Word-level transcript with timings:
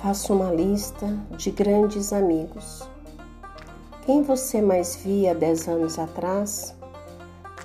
Faça 0.00 0.32
uma 0.32 0.52
lista 0.52 1.08
de 1.36 1.50
grandes 1.50 2.12
amigos. 2.12 2.88
Quem 4.06 4.22
você 4.22 4.62
mais 4.62 4.94
via 4.94 5.34
dez 5.34 5.66
anos 5.66 5.98
atrás? 5.98 6.72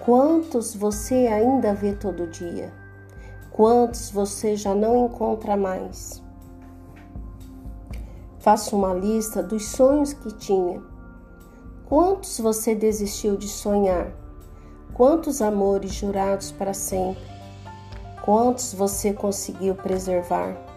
Quantos 0.03 0.73
você 0.73 1.27
ainda 1.27 1.75
vê 1.75 1.93
todo 1.93 2.25
dia? 2.25 2.73
Quantos 3.51 4.09
você 4.09 4.55
já 4.55 4.73
não 4.73 5.05
encontra 5.05 5.55
mais? 5.55 6.23
Faça 8.39 8.75
uma 8.75 8.95
lista 8.95 9.43
dos 9.43 9.67
sonhos 9.67 10.11
que 10.11 10.31
tinha. 10.31 10.81
Quantos 11.85 12.39
você 12.39 12.73
desistiu 12.73 13.37
de 13.37 13.47
sonhar? 13.47 14.11
Quantos 14.95 15.39
amores 15.39 15.93
jurados 15.93 16.51
para 16.51 16.73
sempre? 16.73 17.21
Quantos 18.25 18.73
você 18.73 19.13
conseguiu 19.13 19.75
preservar? 19.75 20.72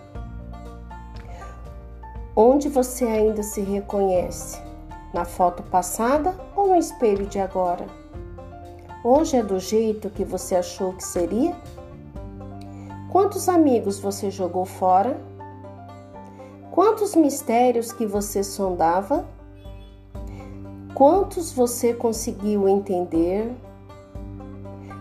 Onde 2.39 2.69
você 2.69 3.07
ainda 3.07 3.43
se 3.43 3.63
reconhece? 3.63 4.61
Na 5.15 5.25
foto 5.25 5.63
passada 5.63 6.39
ou 6.55 6.67
no 6.67 6.77
espelho 6.77 7.25
de 7.25 7.39
agora? 7.39 7.87
Hoje 9.03 9.39
é 9.39 9.43
do 9.43 9.59
jeito 9.59 10.11
que 10.11 10.23
você 10.23 10.55
achou 10.55 10.93
que 10.93 11.03
seria? 11.03 11.57
Quantos 13.11 13.49
amigos 13.49 13.99
você 13.99 14.31
jogou 14.31 14.67
fora? 14.67 15.19
Quantos 16.71 17.15
mistérios 17.15 17.91
que 17.91 18.05
você 18.05 18.45
sondava? 18.45 19.25
Quantos 20.93 21.51
você 21.51 21.95
conseguiu 21.95 22.69
entender? 22.69 23.51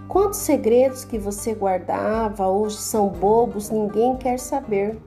Quantos 0.07 0.39
segredos 0.39 1.03
que 1.03 1.19
você 1.19 1.53
guardava 1.53 2.47
hoje 2.47 2.77
são 2.77 3.09
bobos, 3.09 3.69
ninguém 3.69 4.15
quer 4.15 4.39
saber? 4.39 4.97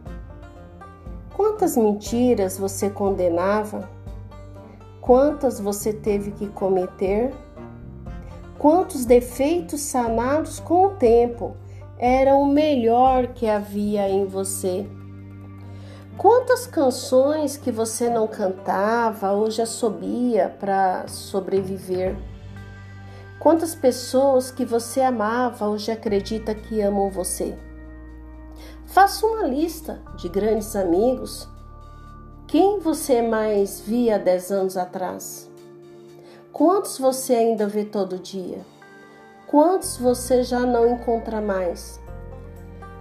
Quantas 1.59 1.77
mentiras 1.77 2.56
você 2.56 2.89
condenava? 2.89 3.91
Quantas 5.01 5.59
você 5.59 5.92
teve 5.92 6.31
que 6.31 6.47
cometer? 6.47 7.34
Quantos 8.56 9.05
defeitos 9.05 9.81
sanados 9.81 10.61
com 10.61 10.86
o 10.86 10.91
tempo 10.91 11.56
eram 11.98 12.42
o 12.42 12.47
melhor 12.47 13.27
que 13.34 13.48
havia 13.48 14.09
em 14.09 14.25
você? 14.25 14.86
Quantas 16.17 16.64
canções 16.64 17.56
que 17.56 17.73
você 17.73 18.09
não 18.09 18.29
cantava 18.29 19.33
hoje 19.33 19.61
assobia 19.61 20.55
para 20.61 21.09
sobreviver? 21.09 22.14
Quantas 23.41 23.75
pessoas 23.75 24.53
que 24.53 24.64
você 24.64 25.01
amava 25.01 25.67
hoje 25.67 25.91
acredita 25.91 26.55
que 26.55 26.81
amam 26.81 27.11
você? 27.11 27.59
Faça 28.87 29.27
uma 29.27 29.47
lista 29.47 30.01
de 30.17 30.28
grandes 30.28 30.75
amigos. 30.75 31.48
Quem 32.47 32.78
você 32.78 33.20
mais 33.20 33.81
via 33.81 34.19
dez 34.19 34.51
anos 34.51 34.77
atrás? 34.77 35.51
Quantos 36.53 36.98
você 36.98 37.34
ainda 37.34 37.67
vê 37.67 37.84
todo 37.84 38.19
dia? 38.19 38.64
Quantos 39.47 39.97
você 39.97 40.42
já 40.42 40.61
não 40.61 40.86
encontra 40.89 41.41
mais? 41.41 42.01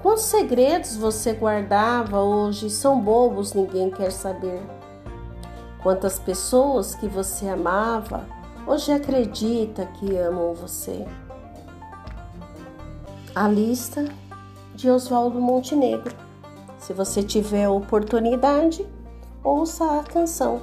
Quantos 0.02 0.25
segredos 0.25 0.95
você 0.95 1.33
guardava 1.33 2.22
hoje 2.22 2.69
são 2.69 3.00
bobos, 3.02 3.53
ninguém 3.53 3.89
quer 3.89 4.11
saber? 4.11 4.61
Quantas 5.81 6.19
pessoas 6.19 6.94
que 6.94 7.08
você 7.08 7.47
amava 7.47 8.28
hoje 8.67 8.91
acredita 8.91 9.85
que 9.85 10.17
amam 10.17 10.53
você? 10.53 11.05
A 13.33 13.47
lista 13.47 14.05
de 14.78 14.92
Oswaldo 14.92 15.42
Montenegro. 15.42 16.16
Se 16.78 16.94
você 16.94 17.23
tiver 17.23 17.67
oportunidade, 17.67 18.86
ouça 19.44 20.00
a 20.00 20.03
canção. 20.03 20.62